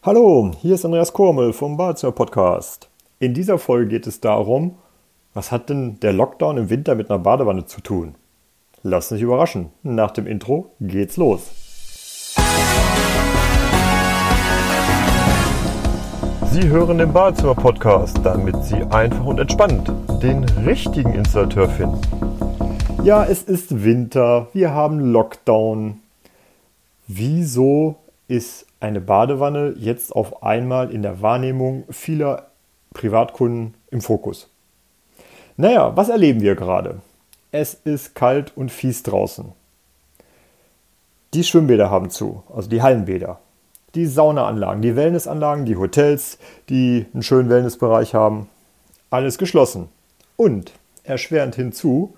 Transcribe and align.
Hallo, 0.00 0.52
hier 0.60 0.76
ist 0.76 0.84
Andreas 0.84 1.12
Kormel 1.12 1.52
vom 1.52 1.76
Badezimmer 1.76 2.12
Podcast. 2.12 2.88
In 3.18 3.34
dieser 3.34 3.58
Folge 3.58 3.88
geht 3.88 4.06
es 4.06 4.20
darum, 4.20 4.76
was 5.34 5.50
hat 5.50 5.70
denn 5.70 5.98
der 5.98 6.12
Lockdown 6.12 6.56
im 6.56 6.70
Winter 6.70 6.94
mit 6.94 7.10
einer 7.10 7.18
Badewanne 7.18 7.66
zu 7.66 7.80
tun? 7.80 8.14
Lass 8.84 9.08
dich 9.08 9.22
überraschen. 9.22 9.70
Nach 9.82 10.12
dem 10.12 10.28
Intro 10.28 10.70
geht's 10.80 11.16
los. 11.16 11.50
Sie 16.52 16.68
hören 16.68 16.98
den 16.98 17.12
Badezimmer 17.12 17.56
Podcast, 17.56 18.20
damit 18.22 18.54
Sie 18.62 18.76
einfach 18.76 19.24
und 19.24 19.40
entspannt 19.40 19.90
den 20.22 20.44
richtigen 20.64 21.12
Installateur 21.12 21.68
finden. 21.68 22.00
Ja, 23.02 23.24
es 23.24 23.42
ist 23.42 23.82
Winter, 23.82 24.46
wir 24.52 24.72
haben 24.72 25.00
Lockdown. 25.00 25.98
Wieso 27.08 27.96
ist 28.28 28.67
eine 28.80 29.00
Badewanne 29.00 29.74
jetzt 29.76 30.14
auf 30.14 30.42
einmal 30.42 30.92
in 30.92 31.02
der 31.02 31.20
Wahrnehmung 31.20 31.84
vieler 31.90 32.48
Privatkunden 32.94 33.74
im 33.90 34.00
Fokus. 34.00 34.48
Naja, 35.56 35.96
was 35.96 36.08
erleben 36.08 36.40
wir 36.40 36.54
gerade? 36.54 37.00
Es 37.50 37.74
ist 37.74 38.14
kalt 38.14 38.56
und 38.56 38.70
fies 38.70 39.02
draußen. 39.02 39.52
Die 41.34 41.44
Schwimmbäder 41.44 41.90
haben 41.90 42.10
zu, 42.10 42.42
also 42.54 42.68
die 42.68 42.82
Hallenbäder. 42.82 43.40
Die 43.94 44.06
Saunaanlagen, 44.06 44.82
die 44.82 44.96
Wellnessanlagen, 44.96 45.64
die 45.64 45.76
Hotels, 45.76 46.38
die 46.68 47.06
einen 47.12 47.22
schönen 47.22 47.48
Wellnessbereich 47.48 48.14
haben, 48.14 48.48
alles 49.10 49.38
geschlossen. 49.38 49.88
Und 50.36 50.72
erschwerend 51.04 51.54
hinzu, 51.54 52.14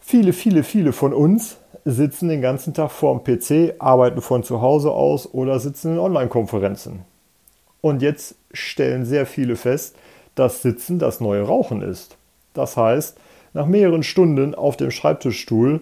viele, 0.00 0.32
viele, 0.32 0.62
viele 0.62 0.92
von 0.92 1.12
uns 1.12 1.58
sitzen 1.86 2.28
den 2.28 2.42
ganzen 2.42 2.74
Tag 2.74 2.90
vorm 2.90 3.22
PC, 3.22 3.76
arbeiten 3.78 4.20
von 4.20 4.42
zu 4.42 4.60
Hause 4.60 4.90
aus 4.90 5.32
oder 5.32 5.60
sitzen 5.60 5.92
in 5.92 5.98
Online-Konferenzen. 6.00 7.04
Und 7.80 8.02
jetzt 8.02 8.34
stellen 8.52 9.04
sehr 9.04 9.24
viele 9.24 9.54
fest, 9.54 9.94
dass 10.34 10.62
Sitzen 10.62 10.98
das 10.98 11.20
neue 11.20 11.42
Rauchen 11.42 11.82
ist. 11.82 12.16
Das 12.54 12.76
heißt, 12.76 13.16
nach 13.54 13.66
mehreren 13.66 14.02
Stunden 14.02 14.56
auf 14.56 14.76
dem 14.76 14.90
Schreibtischstuhl 14.90 15.80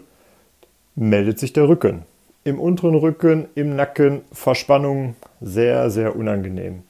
meldet 0.95 1.39
sich 1.39 1.55
der 1.55 1.69
Rücken. 1.69 2.03
Im 2.45 2.61
unteren 2.61 2.97
Rücken, 2.97 3.49
im 3.55 3.75
Nacken, 3.75 4.21
Verspannung, 4.31 5.17
sehr, 5.41 5.89
sehr 5.89 6.15
unangenehm. 6.15 6.83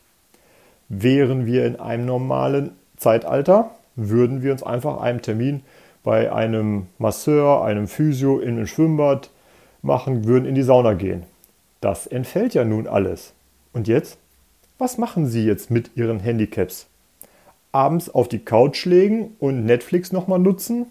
Wären 0.88 1.46
wir 1.46 1.64
in 1.66 1.76
einem 1.78 2.04
normalen 2.04 2.72
Zeitalter, 2.96 3.70
würden 3.94 4.42
wir 4.42 4.50
uns 4.50 4.64
einfach 4.64 5.00
einem 5.00 5.22
Termin 5.22 5.62
bei 6.04 6.30
einem 6.30 6.86
Masseur, 6.98 7.64
einem 7.64 7.88
Physio 7.88 8.38
in 8.38 8.50
einem 8.50 8.66
Schwimmbad 8.68 9.30
machen, 9.82 10.26
würden 10.26 10.44
in 10.44 10.54
die 10.54 10.62
Sauna 10.62 10.92
gehen. 10.92 11.24
Das 11.80 12.06
entfällt 12.06 12.54
ja 12.54 12.64
nun 12.64 12.86
alles. 12.86 13.32
Und 13.72 13.88
jetzt? 13.88 14.18
Was 14.78 14.98
machen 14.98 15.26
Sie 15.26 15.44
jetzt 15.44 15.70
mit 15.70 15.96
Ihren 15.96 16.20
Handicaps? 16.20 16.86
Abends 17.72 18.08
auf 18.08 18.28
die 18.28 18.44
Couch 18.44 18.84
legen 18.84 19.34
und 19.40 19.64
Netflix 19.64 20.12
nochmal 20.12 20.38
nutzen? 20.38 20.86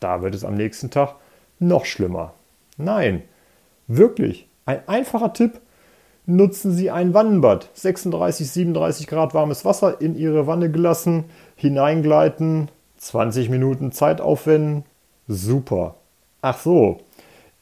Da 0.00 0.22
wird 0.22 0.34
es 0.34 0.44
am 0.44 0.54
nächsten 0.54 0.90
Tag 0.90 1.16
noch 1.58 1.84
schlimmer. 1.84 2.34
Nein, 2.76 3.22
wirklich, 3.86 4.46
ein 4.64 4.86
einfacher 4.86 5.32
Tipp. 5.32 5.60
Nutzen 6.26 6.72
Sie 6.72 6.90
ein 6.90 7.14
Wannenbad. 7.14 7.70
36, 7.74 8.50
37 8.50 9.06
Grad 9.06 9.32
warmes 9.32 9.64
Wasser 9.64 10.00
in 10.00 10.16
Ihre 10.16 10.46
Wanne 10.46 10.70
gelassen, 10.70 11.24
hineingleiten, 11.54 12.68
20 12.96 13.48
Minuten 13.50 13.92
Zeit 13.92 14.20
aufwenden? 14.20 14.84
Super. 15.28 15.96
Ach 16.42 16.58
so, 16.58 16.98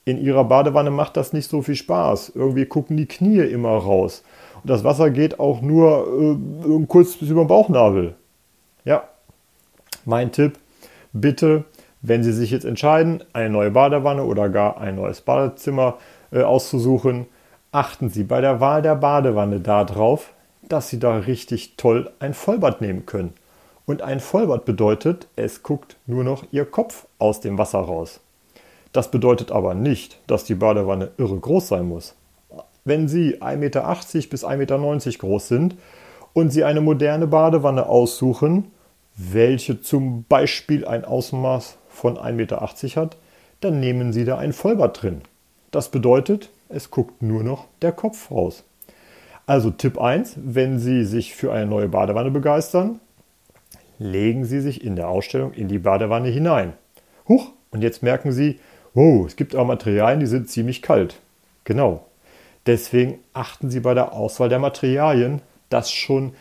in 0.05 0.19
ihrer 0.19 0.45
Badewanne 0.45 0.91
macht 0.91 1.17
das 1.17 1.33
nicht 1.33 1.49
so 1.49 1.63
viel 1.63 1.77
Spaß. 1.77 2.33
Irgendwie 2.35 2.67
gucken 2.67 2.97
die 2.97 3.07
Knie 3.07 3.41
immer 3.41 3.71
raus. 3.71 4.23
Und 4.62 4.71
das 4.71 4.85
Wasser 4.85 5.11
geht 5.11 5.41
auch 5.41 5.62
nur 5.62 6.37
äh, 6.67 6.87
kurz 6.87 7.17
bis 7.17 7.31
über 7.31 7.45
den 7.45 7.49
Bauchnabel. 7.49 8.15
Ja, 8.85 9.05
mein 10.05 10.33
Tipp, 10.33 10.59
bitte, 11.12 11.65
wenn 12.03 12.23
Sie 12.23 12.33
sich 12.33 12.50
jetzt 12.50 12.67
entscheiden, 12.67 13.25
eine 13.33 13.49
neue 13.49 13.71
Badewanne 13.71 14.25
oder 14.25 14.50
gar 14.50 14.78
ein 14.78 14.97
neues 14.97 15.23
Badezimmer 15.23 15.99
äh, 16.31 16.43
auszusuchen, 16.43 17.27
achten 17.73 18.11
Sie 18.11 18.25
bei 18.25 18.43
der 18.43 18.61
Wahl 18.61 18.83
der 18.83 18.97
Badewanne 18.97 19.61
darauf, 19.61 20.33
dass 20.69 20.91
Sie 20.91 20.99
da 20.99 21.17
richtig 21.17 21.77
toll 21.77 22.11
ein 22.19 22.34
Vollbad 22.34 22.83
nehmen 22.83 23.06
können. 23.06 23.33
Und 23.87 24.03
ein 24.03 24.21
Vollbad 24.21 24.65
bedeutet, 24.65 25.28
es 25.37 25.62
guckt 25.62 25.97
nur 26.06 26.25
noch 26.25 26.45
Ihr 26.53 26.65
Kopf 26.65 27.06
aus 27.19 27.41
dem 27.41 27.59
Wasser 27.59 27.81
raus. 27.81 28.21
Das 28.93 29.11
bedeutet 29.11 29.53
aber 29.53 29.75
nicht, 29.75 30.21
dass 30.27 30.45
die 30.45 30.55
Badewanne 30.55 31.11
irre 31.19 31.39
groß 31.39 31.69
sein 31.69 31.87
muss. 31.89 32.15
Wenn 32.84 33.09
Sie 33.09 33.43
1,80 33.43 33.56
Meter 33.56 33.83
bis 34.31 34.44
1,90 34.44 34.56
Meter 34.56 35.19
groß 35.19 35.49
sind 35.49 35.77
und 36.33 36.50
Sie 36.50 36.65
eine 36.65 36.81
moderne 36.81 37.27
Badewanne 37.27 37.87
aussuchen, 37.87 38.71
welche 39.17 39.81
zum 39.81 40.25
Beispiel 40.28 40.87
ein 40.87 41.05
Außenmaß 41.05 41.77
von 41.89 42.17
1,80 42.17 42.33
Meter 42.33 42.61
hat, 42.97 43.17
dann 43.61 43.81
nehmen 43.81 44.12
Sie 44.12 44.25
da 44.25 44.39
ein 44.39 44.53
Vollbad 44.53 45.03
drin. 45.03 45.23
Das 45.71 45.89
bedeutet, 45.89 46.50
es 46.69 46.91
guckt 46.91 47.23
nur 47.23 47.43
noch 47.43 47.67
der 47.83 47.93
Kopf 47.93 48.31
raus. 48.31 48.65
Also 49.47 49.71
Tipp 49.71 50.00
1, 50.00 50.37
wenn 50.37 50.78
Sie 50.78 51.05
sich 51.05 51.34
für 51.34 51.53
eine 51.53 51.67
neue 51.67 51.89
Badewanne 51.89 52.31
begeistern, 52.31 53.00
legen 54.04 54.44
Sie 54.44 54.60
sich 54.60 54.84
in 54.84 54.97
der 54.97 55.09
Ausstellung 55.09 55.53
in 55.54 55.66
die 55.66 55.78
Badewanne 55.78 56.28
hinein. 56.28 56.75
Huch, 57.26 57.53
und 57.70 57.82
jetzt 57.82 58.03
merken 58.03 58.32
Sie, 58.32 58.60
wow, 58.92 59.26
es 59.26 59.34
gibt 59.34 59.56
auch 59.56 59.66
Materialien, 59.66 60.20
die 60.20 60.26
sind 60.26 60.48
ziemlich 60.48 60.82
kalt. 60.82 61.20
Genau. 61.65 62.04
Deswegen 62.66 63.19
achten 63.32 63.70
Sie 63.70 63.81
bei 63.81 63.94
der 63.94 64.12
Auswahl 64.12 64.48
der 64.48 64.59
Materialien, 64.59 65.41
dass 65.70 65.91
schon 65.91 66.34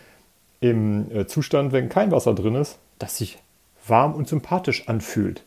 im 0.59 1.09
äh, 1.11 1.25
Zustand, 1.25 1.71
wenn 1.71 1.89
kein 1.89 2.11
Wasser 2.11 2.33
drin 2.33 2.55
ist, 2.55 2.79
das 2.99 3.17
sich 3.17 3.39
warm 3.87 4.13
und 4.13 4.27
sympathisch 4.27 4.87
anfühlt. 4.87 5.43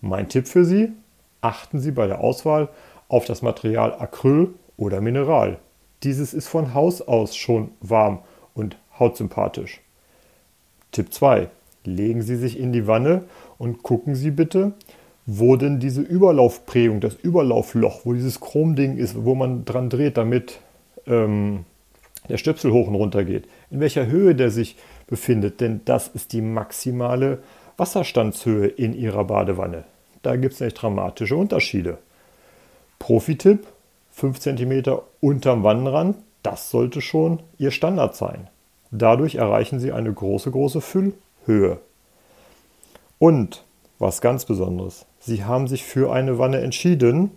Mein 0.00 0.28
Tipp 0.28 0.48
für 0.48 0.64
Sie, 0.64 0.92
achten 1.40 1.78
Sie 1.78 1.92
bei 1.92 2.06
der 2.06 2.20
Auswahl 2.20 2.68
auf 3.08 3.26
das 3.26 3.42
Material 3.42 3.94
Acryl 3.98 4.54
oder 4.76 5.00
Mineral. 5.00 5.58
Dieses 6.02 6.34
ist 6.34 6.48
von 6.48 6.74
Haus 6.74 7.00
aus 7.02 7.36
schon 7.36 7.70
warm 7.80 8.20
und 8.54 8.76
hautsympathisch. 8.98 9.83
Tipp 10.94 11.12
2. 11.12 11.48
Legen 11.84 12.22
Sie 12.22 12.36
sich 12.36 12.58
in 12.58 12.72
die 12.72 12.86
Wanne 12.86 13.24
und 13.58 13.82
gucken 13.82 14.14
Sie 14.14 14.30
bitte, 14.30 14.72
wo 15.26 15.56
denn 15.56 15.80
diese 15.80 16.00
Überlaufprägung, 16.00 17.00
das 17.00 17.14
Überlaufloch, 17.14 18.00
wo 18.04 18.12
dieses 18.12 18.40
Chromding 18.40 18.96
ist, 18.96 19.24
wo 19.24 19.34
man 19.34 19.64
dran 19.64 19.90
dreht, 19.90 20.16
damit 20.16 20.60
ähm, 21.06 21.64
der 22.28 22.38
Stöpsel 22.38 22.72
hoch 22.72 22.86
und 22.86 22.94
runter 22.94 23.24
geht, 23.24 23.46
in 23.70 23.80
welcher 23.80 24.06
Höhe 24.06 24.34
der 24.34 24.50
sich 24.50 24.76
befindet, 25.06 25.60
denn 25.60 25.80
das 25.84 26.08
ist 26.08 26.32
die 26.32 26.40
maximale 26.40 27.42
Wasserstandshöhe 27.76 28.66
in 28.66 28.94
Ihrer 28.94 29.24
Badewanne. 29.24 29.84
Da 30.22 30.36
gibt 30.36 30.54
es 30.54 30.60
nicht 30.60 30.74
dramatische 30.74 31.36
Unterschiede. 31.36 31.98
Profi-Tipp: 32.98 33.66
5 34.12 34.38
cm 34.38 34.98
unterm 35.20 35.64
Wannenrand, 35.64 36.16
das 36.42 36.70
sollte 36.70 37.00
schon 37.00 37.40
Ihr 37.58 37.72
Standard 37.72 38.14
sein. 38.14 38.48
Dadurch 38.96 39.34
erreichen 39.34 39.80
Sie 39.80 39.90
eine 39.90 40.12
große, 40.12 40.52
große 40.52 40.80
Füllhöhe. 40.80 41.80
Und 43.18 43.64
was 43.98 44.20
ganz 44.20 44.44
Besonderes, 44.44 45.04
Sie 45.18 45.44
haben 45.44 45.66
sich 45.66 45.82
für 45.82 46.12
eine 46.12 46.38
Wanne 46.38 46.60
entschieden, 46.60 47.32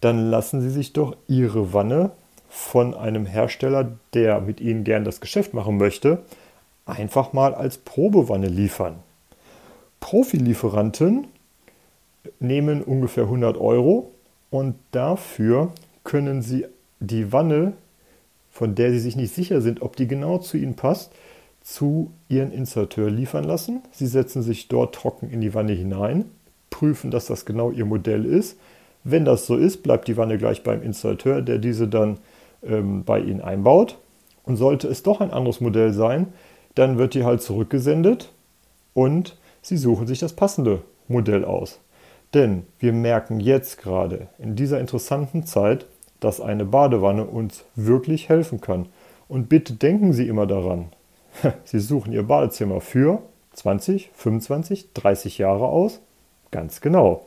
dann 0.00 0.30
lassen 0.30 0.62
Sie 0.62 0.70
sich 0.70 0.94
doch 0.94 1.16
Ihre 1.28 1.74
Wanne 1.74 2.12
von 2.48 2.94
einem 2.94 3.26
Hersteller, 3.26 3.92
der 4.14 4.40
mit 4.40 4.62
Ihnen 4.62 4.84
gern 4.84 5.04
das 5.04 5.20
Geschäft 5.20 5.52
machen 5.52 5.76
möchte, 5.76 6.22
einfach 6.86 7.34
mal 7.34 7.54
als 7.54 7.76
Probewanne 7.76 8.48
liefern. 8.48 8.96
Profilieferanten 10.00 11.26
nehmen 12.40 12.82
ungefähr 12.82 13.24
100 13.24 13.58
Euro 13.58 14.12
und 14.50 14.76
dafür 14.92 15.72
können 16.04 16.40
Sie 16.40 16.64
die 17.00 17.32
Wanne 17.32 17.74
von 18.54 18.76
der 18.76 18.92
sie 18.92 19.00
sich 19.00 19.16
nicht 19.16 19.34
sicher 19.34 19.60
sind, 19.60 19.82
ob 19.82 19.96
die 19.96 20.06
genau 20.06 20.38
zu 20.38 20.56
ihnen 20.56 20.76
passt, 20.76 21.12
zu 21.60 22.12
ihren 22.28 22.52
Installateur 22.52 23.10
liefern 23.10 23.42
lassen. 23.42 23.82
Sie 23.90 24.06
setzen 24.06 24.42
sich 24.42 24.68
dort 24.68 24.94
trocken 24.94 25.28
in 25.28 25.40
die 25.40 25.54
Wanne 25.54 25.72
hinein, 25.72 26.26
prüfen, 26.70 27.10
dass 27.10 27.26
das 27.26 27.46
genau 27.46 27.72
ihr 27.72 27.84
Modell 27.84 28.24
ist. 28.24 28.56
Wenn 29.02 29.24
das 29.24 29.46
so 29.46 29.56
ist, 29.56 29.82
bleibt 29.82 30.06
die 30.06 30.16
Wanne 30.16 30.38
gleich 30.38 30.62
beim 30.62 30.82
Installateur, 30.82 31.42
der 31.42 31.58
diese 31.58 31.88
dann 31.88 32.18
ähm, 32.62 33.02
bei 33.02 33.18
Ihnen 33.18 33.40
einbaut. 33.40 33.98
Und 34.44 34.56
sollte 34.56 34.86
es 34.86 35.02
doch 35.02 35.20
ein 35.20 35.32
anderes 35.32 35.60
Modell 35.60 35.92
sein, 35.92 36.28
dann 36.76 36.96
wird 36.96 37.14
die 37.14 37.24
halt 37.24 37.42
zurückgesendet 37.42 38.30
und 38.92 39.36
Sie 39.62 39.78
suchen 39.78 40.06
sich 40.06 40.20
das 40.20 40.34
passende 40.34 40.82
Modell 41.08 41.44
aus. 41.44 41.80
Denn 42.34 42.66
wir 42.78 42.92
merken 42.92 43.40
jetzt 43.40 43.82
gerade 43.82 44.28
in 44.38 44.54
dieser 44.54 44.78
interessanten 44.78 45.44
Zeit, 45.44 45.86
dass 46.24 46.40
eine 46.40 46.64
Badewanne 46.64 47.24
uns 47.24 47.64
wirklich 47.74 48.30
helfen 48.30 48.60
kann. 48.60 48.86
Und 49.28 49.48
bitte 49.48 49.74
denken 49.74 50.12
Sie 50.12 50.26
immer 50.26 50.46
daran, 50.46 50.86
Sie 51.64 51.78
suchen 51.78 52.12
Ihr 52.12 52.22
Badezimmer 52.22 52.80
für 52.80 53.20
20, 53.52 54.10
25, 54.14 54.92
30 54.94 55.38
Jahre 55.38 55.66
aus. 55.66 56.00
Ganz 56.50 56.80
genau. 56.80 57.26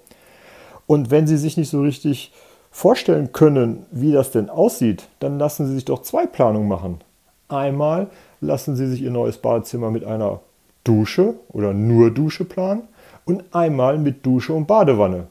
Und 0.88 1.12
wenn 1.12 1.28
Sie 1.28 1.38
sich 1.38 1.58
nicht 1.58 1.70
so 1.70 1.82
richtig 1.82 2.34
vorstellen 2.72 3.34
können, 3.34 3.86
wie 3.92 4.12
das 4.12 4.32
denn 4.32 4.50
aussieht, 4.50 5.08
dann 5.20 5.38
lassen 5.38 5.68
Sie 5.68 5.76
sich 5.76 5.86
doch 5.86 6.02
zwei 6.02 6.26
Planungen 6.26 6.68
machen. 6.68 7.02
Einmal 7.50 8.08
lassen 8.42 8.76
Sie 8.76 8.88
sich 8.88 9.02
Ihr 9.02 9.12
neues 9.12 9.38
Badezimmer 9.38 9.92
mit 9.92 10.06
einer 10.06 10.40
Dusche 10.84 11.36
oder 11.50 11.74
nur 11.74 12.12
Dusche 12.12 12.46
planen 12.46 12.84
und 13.26 13.44
einmal 13.54 14.00
mit 14.00 14.26
Dusche 14.26 14.54
und 14.54 14.68
Badewanne. 14.68 15.28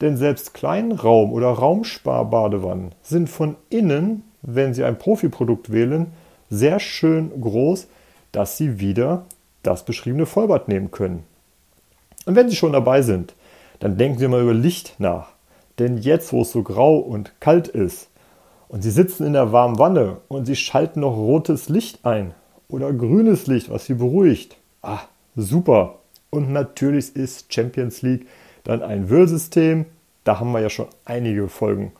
Denn 0.00 0.16
selbst 0.16 0.54
Kleinraum- 0.54 1.32
oder 1.32 1.48
Raumsparbadewannen 1.48 2.94
sind 3.02 3.28
von 3.28 3.56
innen, 3.68 4.24
wenn 4.42 4.72
Sie 4.72 4.84
ein 4.84 4.98
Profiprodukt 4.98 5.70
wählen, 5.72 6.08
sehr 6.48 6.80
schön 6.80 7.30
groß, 7.40 7.86
dass 8.32 8.56
Sie 8.56 8.80
wieder 8.80 9.26
das 9.62 9.84
beschriebene 9.84 10.26
Vollbad 10.26 10.68
nehmen 10.68 10.90
können. 10.90 11.24
Und 12.26 12.34
wenn 12.36 12.48
Sie 12.48 12.56
schon 12.56 12.72
dabei 12.72 13.02
sind, 13.02 13.34
dann 13.78 13.96
denken 13.96 14.18
Sie 14.18 14.28
mal 14.28 14.42
über 14.42 14.54
Licht 14.54 14.94
nach. 14.98 15.28
Denn 15.78 15.98
jetzt, 15.98 16.32
wo 16.32 16.42
es 16.42 16.52
so 16.52 16.62
grau 16.62 16.98
und 16.98 17.40
kalt 17.40 17.68
ist 17.68 18.08
und 18.68 18.82
Sie 18.82 18.90
sitzen 18.90 19.26
in 19.26 19.32
der 19.32 19.52
warmen 19.52 19.78
Wanne 19.78 20.18
und 20.28 20.46
Sie 20.46 20.56
schalten 20.56 21.00
noch 21.00 21.16
rotes 21.16 21.68
Licht 21.68 22.04
ein 22.04 22.34
oder 22.68 22.92
grünes 22.92 23.46
Licht, 23.46 23.70
was 23.70 23.86
Sie 23.86 23.94
beruhigt. 23.94 24.56
Ah, 24.82 25.00
super. 25.36 25.96
Und 26.30 26.52
natürlich 26.52 27.16
ist 27.16 27.52
Champions 27.52 28.02
League 28.02 28.26
dann 28.64 28.82
ein 28.82 29.10
Wöhlsystem. 29.10 29.86
Da 30.24 30.40
haben 30.40 30.52
wir 30.52 30.60
ja 30.60 30.70
schon 30.70 30.86
einige 31.04 31.48
Folgen 31.48 31.92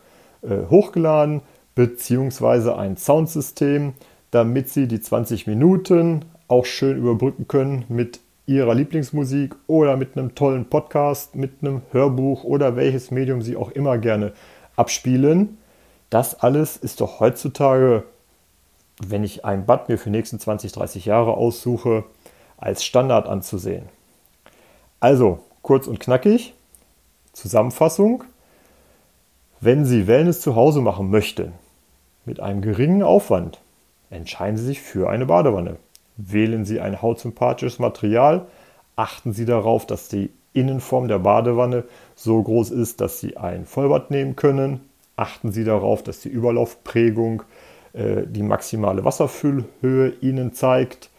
äh, 0.43 0.67
hochgeladen, 0.69 1.43
beziehungsweise 1.75 2.77
ein 2.77 2.97
Soundsystem, 2.97 3.95
damit 4.31 4.69
Sie 4.69 4.87
die 4.87 5.01
20 5.01 5.47
Minuten 5.47 6.25
auch 6.49 6.65
schön 6.65 6.99
überbrücken 6.99 7.49
können 7.49 7.85
mit 7.89 8.21
Ihrer 8.47 8.75
Lieblingsmusik 8.75 9.55
oder 9.69 9.97
mit 9.97 10.17
einem 10.17 10.35
tollen 10.35 10.65
Podcast, 10.65 11.37
mit 11.37 11.63
einem 11.63 11.83
Hörbuch 11.93 12.43
oder 12.43 12.75
welches 12.75 13.11
Medium 13.11 13.43
Sie 13.43 13.57
auch 13.57 13.71
immer 13.71 13.99
gerne 13.99 14.33
abspielen. 14.77 15.59
Das 16.11 16.41
alles 16.41 16.77
ist 16.77 17.01
doch 17.01 17.21
heutzutage, 17.21 18.03
wenn 19.01 19.23
ich 19.23 19.45
ein 19.45 19.67
Bad 19.67 19.89
mir 19.89 19.99
für 19.99 20.11
die 20.11 20.17
nächsten 20.17 20.41
20, 20.41 20.73
30 20.73 21.05
Jahre 21.07 21.35
aussuche, 21.35 22.05
als 22.57 22.85
Standard 22.85 23.29
anzusehen. 23.29 23.89
Also, 24.99 25.39
kurz 25.71 25.87
und 25.87 26.01
knackig, 26.01 26.53
Zusammenfassung. 27.33 28.25
Wenn 29.61 29.85
Sie 29.85 30.09
Wellness 30.09 30.41
zu 30.41 30.57
Hause 30.57 30.81
machen 30.81 31.11
möchten, 31.11 31.53
mit 32.25 32.41
einem 32.41 32.61
geringen 32.61 33.05
Aufwand, 33.05 33.61
entscheiden 34.11 34.57
Sie 34.57 34.65
sich 34.65 34.81
für 34.81 35.09
eine 35.09 35.27
Badewanne. 35.27 35.77
Wählen 36.17 36.65
Sie 36.65 36.81
ein 36.81 37.01
hautsympathisches 37.01 37.79
Material. 37.79 38.49
Achten 38.97 39.33
Sie 39.33 39.45
darauf, 39.45 39.87
dass 39.87 40.09
die 40.09 40.31
Innenform 40.55 41.07
der 41.07 41.21
Badewanne 41.21 41.85
so 42.17 42.43
groß 42.43 42.73
ist, 42.73 43.01
dass 43.01 43.21
Sie 43.21 43.37
ein 43.37 43.65
Vollbad 43.65 44.11
nehmen 44.11 44.35
können. 44.35 44.81
Achten 45.15 45.53
Sie 45.53 45.63
darauf, 45.63 46.03
dass 46.03 46.19
die 46.19 46.31
Überlaufprägung 46.31 47.45
äh, 47.93 48.23
die 48.27 48.43
maximale 48.43 49.05
Wasserfüllhöhe 49.05 50.15
Ihnen 50.21 50.53
zeigt. 50.53 51.11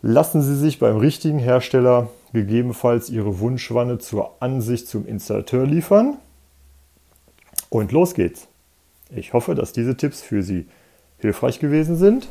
Lassen 0.00 0.40
Sie 0.40 0.56
sich 0.56 0.78
beim 0.78 0.96
richtigen 0.96 1.38
Hersteller 1.38 2.08
gegebenenfalls 2.36 3.10
Ihre 3.10 3.40
Wunschwanne 3.40 3.98
zur 3.98 4.36
Ansicht 4.40 4.88
zum 4.88 5.06
Installateur 5.06 5.66
liefern. 5.66 6.16
Und 7.70 7.92
los 7.92 8.14
geht's. 8.14 8.48
Ich 9.10 9.32
hoffe, 9.32 9.54
dass 9.54 9.72
diese 9.72 9.96
Tipps 9.96 10.20
für 10.20 10.42
Sie 10.42 10.66
hilfreich 11.18 11.58
gewesen 11.58 11.96
sind. 11.96 12.28